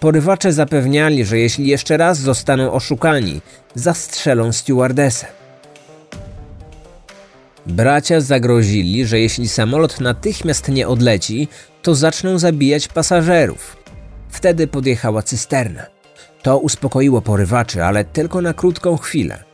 [0.00, 3.40] Porywacze zapewniali, że jeśli jeszcze raz zostaną oszukani,
[3.74, 5.26] zastrzelą stewardesę.
[7.66, 11.48] Bracia zagrozili, że jeśli samolot natychmiast nie odleci,
[11.82, 13.76] to zaczną zabijać pasażerów.
[14.28, 15.86] Wtedy podjechała cysterna.
[16.42, 19.44] To uspokoiło porywaczy, ale tylko na krótką chwilę.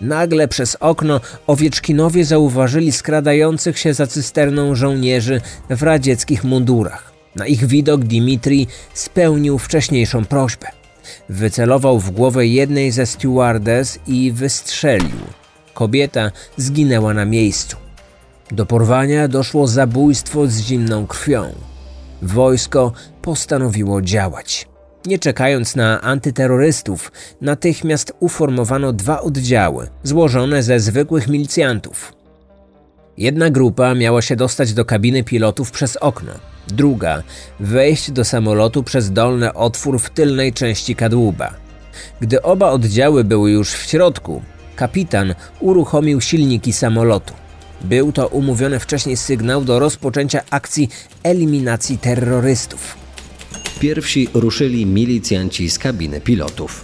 [0.00, 7.11] Nagle przez okno owieczkinowie zauważyli skradających się za cysterną żołnierzy w radzieckich mundurach.
[7.36, 10.66] Na ich widok Dimitri spełnił wcześniejszą prośbę.
[11.28, 15.20] Wycelował w głowę jednej ze stewardess i wystrzelił.
[15.74, 17.76] Kobieta zginęła na miejscu.
[18.50, 21.52] Do porwania doszło zabójstwo z zimną krwią.
[22.22, 22.92] Wojsko
[23.22, 24.68] postanowiło działać.
[25.06, 32.12] Nie czekając na antyterrorystów, natychmiast uformowano dwa oddziały, złożone ze zwykłych milicjantów.
[33.16, 36.32] Jedna grupa miała się dostać do kabiny pilotów przez okno,
[36.68, 37.22] druga
[37.60, 41.54] wejść do samolotu przez dolny otwór w tylnej części kadłuba.
[42.20, 44.42] Gdy oba oddziały były już w środku,
[44.76, 47.34] kapitan uruchomił silniki samolotu.
[47.80, 50.88] Był to umówiony wcześniej sygnał do rozpoczęcia akcji
[51.22, 52.96] eliminacji terrorystów.
[53.80, 56.82] Pierwsi ruszyli milicjanci z kabiny pilotów.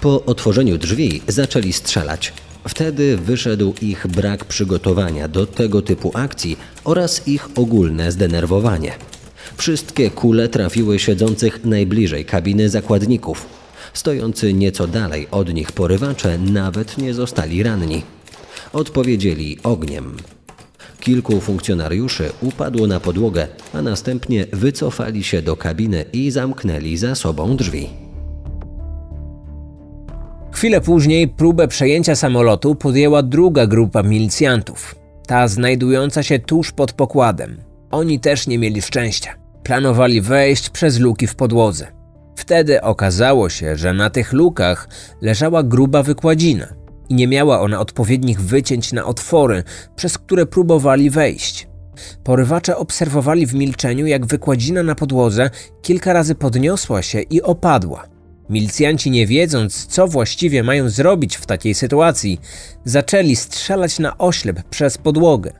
[0.00, 2.32] Po otworzeniu drzwi zaczęli strzelać.
[2.68, 8.92] Wtedy wyszedł ich brak przygotowania do tego typu akcji oraz ich ogólne zdenerwowanie.
[9.56, 13.46] Wszystkie kule trafiły siedzących najbliżej kabiny zakładników.
[13.94, 18.02] Stojący nieco dalej od nich porywacze nawet nie zostali ranni.
[18.72, 20.16] Odpowiedzieli ogniem.
[21.00, 27.56] Kilku funkcjonariuszy upadło na podłogę, a następnie wycofali się do kabiny i zamknęli za sobą
[27.56, 28.09] drzwi.
[30.52, 34.94] Chwilę później próbę przejęcia samolotu podjęła druga grupa milicjantów,
[35.26, 37.56] ta znajdująca się tuż pod pokładem.
[37.90, 39.34] Oni też nie mieli szczęścia.
[39.62, 41.86] Planowali wejść przez luki w podłodze.
[42.36, 44.88] Wtedy okazało się, że na tych lukach
[45.20, 46.66] leżała gruba wykładzina
[47.08, 49.64] i nie miała ona odpowiednich wycięć na otwory,
[49.96, 51.68] przez które próbowali wejść.
[52.24, 55.50] Porywacze obserwowali w milczeniu, jak wykładzina na podłodze
[55.82, 58.19] kilka razy podniosła się i opadła.
[58.50, 62.40] Milicjanci, nie wiedząc, co właściwie mają zrobić w takiej sytuacji,
[62.84, 65.52] zaczęli strzelać na oślep przez podłogę.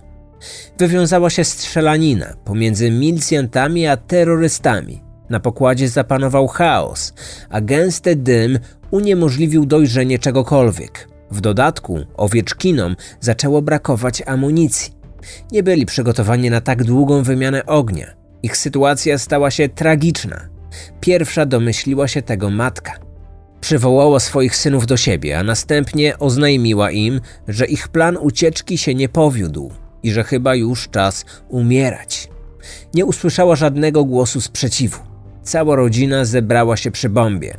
[0.78, 5.02] Wywiązała się strzelanina pomiędzy milicjantami a terrorystami.
[5.30, 7.12] Na pokładzie zapanował chaos,
[7.50, 8.58] a gęsty dym
[8.90, 11.08] uniemożliwił dojrzenie czegokolwiek.
[11.30, 14.94] W dodatku owieczkinom zaczęło brakować amunicji.
[15.52, 18.06] Nie byli przygotowani na tak długą wymianę ognia.
[18.42, 20.49] Ich sytuacja stała się tragiczna.
[21.00, 22.92] Pierwsza domyśliła się tego matka.
[23.60, 29.08] Przywołała swoich synów do siebie, a następnie oznajmiła im, że ich plan ucieczki się nie
[29.08, 32.28] powiódł i że chyba już czas umierać.
[32.94, 34.98] Nie usłyszała żadnego głosu sprzeciwu.
[35.42, 37.50] Cała rodzina zebrała się przy bombie.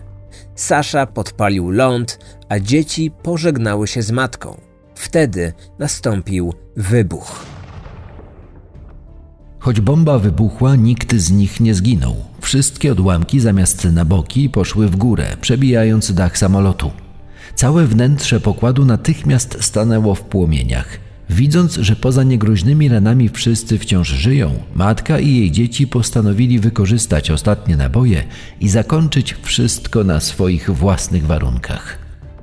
[0.55, 2.19] Sasza podpalił ląd,
[2.49, 4.61] a dzieci pożegnały się z matką.
[4.95, 7.45] Wtedy nastąpił wybuch.
[9.61, 12.15] Choć bomba wybuchła, nikt z nich nie zginął.
[12.41, 16.91] Wszystkie odłamki zamiast na boki poszły w górę, przebijając dach samolotu.
[17.55, 20.99] Całe wnętrze pokładu natychmiast stanęło w płomieniach.
[21.29, 27.77] Widząc, że poza niegroźnymi ranami wszyscy wciąż żyją, matka i jej dzieci postanowili wykorzystać ostatnie
[27.77, 28.23] naboje
[28.59, 31.97] i zakończyć wszystko na swoich własnych warunkach.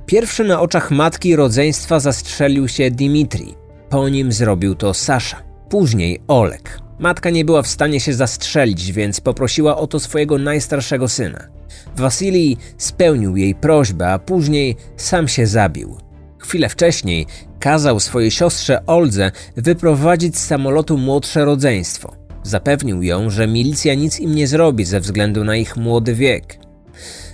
[0.05, 3.53] Pierwszy na oczach matki rodzeństwa zastrzelił się Dimitri.
[3.89, 5.37] Po nim zrobił to Sasza.
[5.69, 6.88] Później Olek.
[6.99, 11.47] Matka nie była w stanie się zastrzelić, więc poprosiła o to swojego najstarszego syna.
[11.95, 15.97] Wasilij spełnił jej prośbę, a później sam się zabił.
[16.39, 17.25] Chwilę wcześniej
[17.59, 22.15] kazał swojej siostrze Oldze wyprowadzić z samolotu młodsze rodzeństwo.
[22.43, 26.59] Zapewnił ją, że milicja nic im nie zrobi ze względu na ich młody wiek.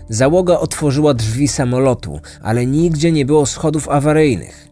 [0.10, 4.65] Załoga otworzyła drzwi samolotu, ale nigdzie nie było schodów awaryjnych.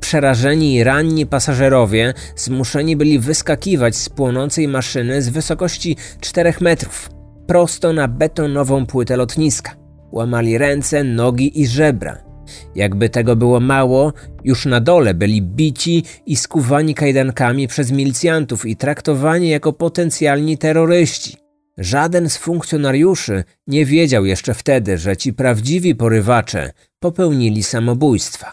[0.00, 7.10] Przerażeni i ranni pasażerowie zmuszeni byli wyskakiwać z płonącej maszyny z wysokości 4 metrów,
[7.46, 9.76] prosto na betonową płytę lotniska.
[10.12, 12.26] Łamali ręce, nogi i żebra.
[12.74, 14.12] Jakby tego było mało,
[14.44, 21.36] już na dole byli bici i skuwani kajdankami przez milicjantów i traktowani jako potencjalni terroryści.
[21.78, 28.52] Żaden z funkcjonariuszy nie wiedział jeszcze wtedy, że ci prawdziwi porywacze popełnili samobójstwa.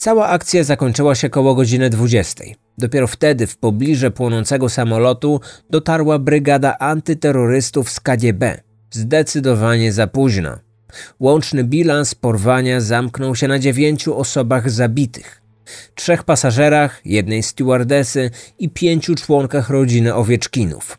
[0.00, 2.44] Cała akcja zakończyła się koło godziny 20.
[2.78, 8.60] Dopiero wtedy w pobliże płonącego samolotu dotarła brygada antyterrorystów z KGB.
[8.90, 10.58] Zdecydowanie za późno.
[11.20, 15.42] Łączny bilans porwania zamknął się na dziewięciu osobach zabitych.
[15.94, 20.98] Trzech pasażerach, jednej stewardesy i pięciu członkach rodziny Owieczkinów.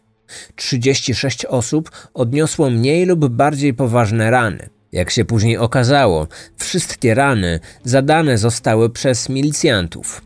[0.56, 4.70] 36 osób odniosło mniej lub bardziej poważne rany.
[4.92, 6.28] Jak się później okazało,
[6.58, 10.22] wszystkie rany zadane zostały przez milicjantów.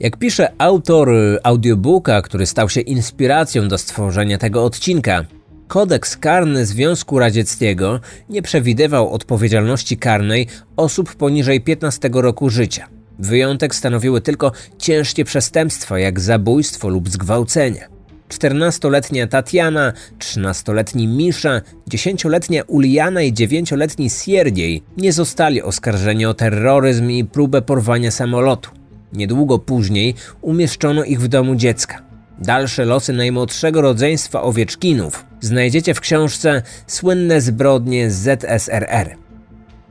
[0.00, 1.08] Jak pisze autor
[1.42, 5.24] audiobooka, który stał się inspiracją do stworzenia tego odcinka,
[5.68, 12.88] kodeks karny Związku Radzieckiego nie przewidywał odpowiedzialności karnej osób poniżej 15 roku życia.
[13.18, 17.91] Wyjątek stanowiły tylko ciężkie przestępstwa jak zabójstwo lub zgwałcenie.
[18.32, 21.60] 14-letnia Tatiana, 13-letni Misza,
[21.90, 28.70] 10-letnia Uliana i 9-letni Sierdziej nie zostali oskarżeni o terroryzm i próbę porwania samolotu.
[29.12, 32.02] Niedługo później umieszczono ich w domu dziecka.
[32.38, 39.16] Dalsze losy najmłodszego rodzeństwa Owieczkinów znajdziecie w książce Słynne zbrodnie ZSRR.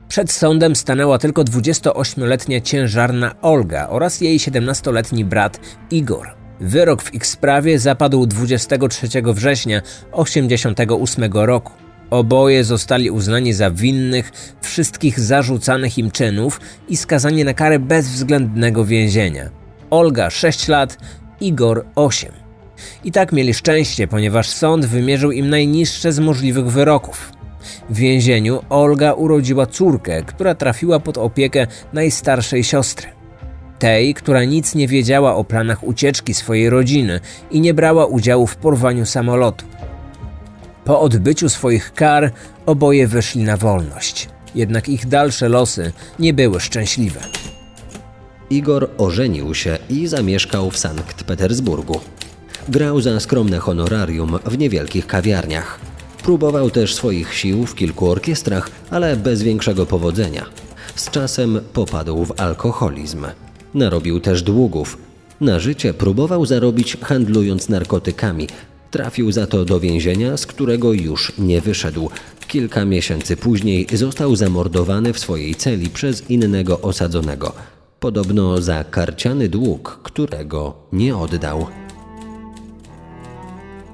[0.08, 6.41] Przed sądem stanęła tylko 28-letnia ciężarna Olga oraz jej 17-letni brat Igor.
[6.62, 11.72] Wyrok w ich sprawie zapadł 23 września 1988 roku.
[12.10, 19.50] Oboje zostali uznani za winnych wszystkich zarzucanych im czynów i skazani na karę bezwzględnego więzienia.
[19.90, 20.98] Olga 6 lat,
[21.40, 22.32] Igor 8.
[23.04, 27.32] I tak mieli szczęście, ponieważ sąd wymierzył im najniższe z możliwych wyroków.
[27.90, 33.21] W więzieniu Olga urodziła córkę, która trafiła pod opiekę najstarszej siostry.
[33.82, 37.20] Tej, która nic nie wiedziała o planach ucieczki swojej rodziny
[37.50, 39.64] i nie brała udziału w porwaniu samolotu.
[40.84, 42.32] Po odbyciu swoich kar
[42.66, 44.28] oboje wyszli na wolność.
[44.54, 47.20] Jednak ich dalsze losy nie były szczęśliwe.
[48.50, 52.00] Igor ożenił się i zamieszkał w Sankt Petersburgu.
[52.68, 55.80] Grał za skromne honorarium w niewielkich kawiarniach.
[56.22, 60.46] Próbował też swoich sił w kilku orkiestrach, ale bez większego powodzenia.
[60.96, 63.26] Z czasem popadł w alkoholizm.
[63.74, 64.98] Narobił też długów.
[65.40, 68.48] Na życie próbował zarobić handlując narkotykami.
[68.90, 72.10] Trafił za to do więzienia, z którego już nie wyszedł.
[72.48, 77.52] Kilka miesięcy później został zamordowany w swojej celi przez innego osadzonego.
[78.00, 81.66] Podobno za karciany dług, którego nie oddał.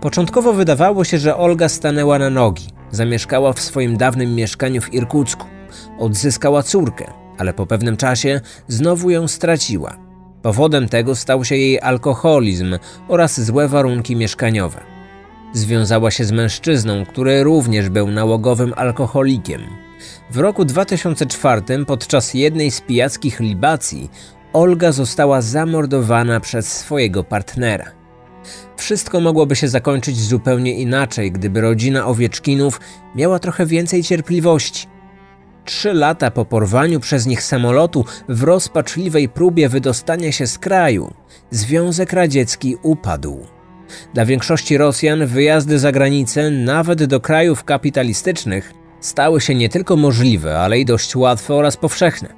[0.01, 2.65] Początkowo wydawało się, że Olga stanęła na nogi.
[2.91, 5.47] Zamieszkała w swoim dawnym mieszkaniu w Irkucku.
[5.99, 9.97] Odzyskała córkę, ale po pewnym czasie znowu ją straciła.
[10.43, 12.79] Powodem tego stał się jej alkoholizm
[13.09, 14.81] oraz złe warunki mieszkaniowe.
[15.53, 19.61] Związała się z mężczyzną, który również był nałogowym alkoholikiem.
[20.31, 24.11] W roku 2004 podczas jednej z pijackich libacji
[24.53, 27.85] Olga została zamordowana przez swojego partnera.
[28.77, 32.81] Wszystko mogłoby się zakończyć zupełnie inaczej, gdyby rodzina Owieczkinów
[33.15, 34.87] miała trochę więcej cierpliwości.
[35.69, 41.15] Trzy lata po porwaniu przez nich samolotu w rozpaczliwej próbie wydostania się z kraju,
[41.51, 43.47] Związek Radziecki upadł.
[44.15, 50.59] Dla większości Rosjan wyjazdy za granicę, nawet do krajów kapitalistycznych, stały się nie tylko możliwe,
[50.59, 52.29] ale i dość łatwe oraz powszechne.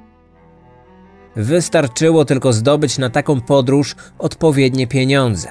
[1.35, 5.49] Wystarczyło tylko zdobyć na taką podróż odpowiednie pieniądze.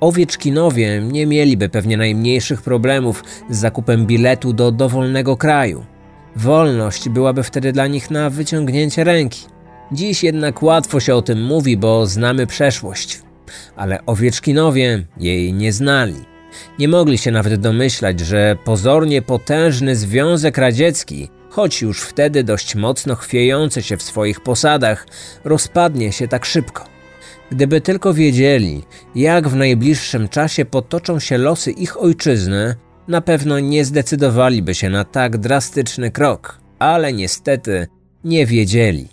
[0.00, 5.91] Owieczkinowie nie mieliby pewnie najmniejszych problemów z zakupem biletu do dowolnego kraju.
[6.36, 9.46] Wolność byłaby wtedy dla nich na wyciągnięcie ręki.
[9.92, 13.22] Dziś jednak łatwo się o tym mówi, bo znamy przeszłość.
[13.76, 16.14] Ale Owieczkinowie jej nie znali.
[16.78, 23.14] Nie mogli się nawet domyślać, że pozornie potężny Związek Radziecki, choć już wtedy dość mocno
[23.14, 25.06] chwiejący się w swoich posadach,
[25.44, 26.84] rozpadnie się tak szybko.
[27.50, 28.82] Gdyby tylko wiedzieli,
[29.14, 32.74] jak w najbliższym czasie potoczą się losy ich ojczyzny,
[33.08, 37.86] na pewno nie zdecydowaliby się na tak drastyczny krok, ale niestety
[38.24, 39.08] nie wiedzieli.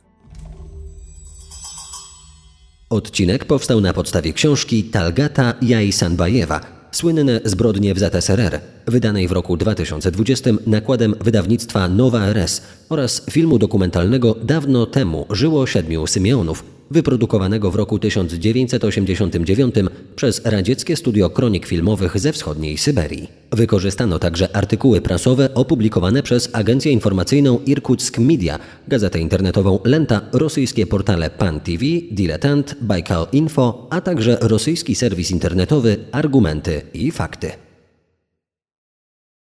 [2.89, 10.49] Odcinek powstał na podstawie książki Talgata Jaj-Sanbajewa Słynne zbrodnie w ZSRR, wydanej w roku 2020
[10.67, 17.99] nakładem wydawnictwa Nowa RS oraz filmu dokumentalnego Dawno temu żyło siedmiu Symeonów, wyprodukowanego w roku
[17.99, 19.75] 1989
[20.15, 23.27] przez radzieckie studio kronik filmowych ze wschodniej Syberii.
[23.51, 31.29] Wykorzystano także artykuły prasowe opublikowane przez agencję informacyjną Irkutsk Media, gazetę internetową Lenta, rosyjskie portale
[31.29, 37.68] Pan TV, Diletant, Baikal Info, a także rosyjski serwis internetowy Argumenty i Fakty.